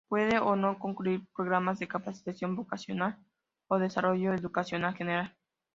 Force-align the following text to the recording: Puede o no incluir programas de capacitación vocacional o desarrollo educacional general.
Puede 0.09 0.39
o 0.39 0.55
no 0.55 0.75
incluir 0.83 1.27
programas 1.35 1.77
de 1.77 1.87
capacitación 1.87 2.55
vocacional 2.55 3.19
o 3.67 3.77
desarrollo 3.77 4.33
educacional 4.33 4.95
general. 4.95 5.35